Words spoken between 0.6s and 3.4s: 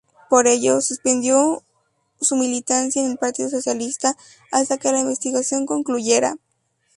suspendió su militancia en el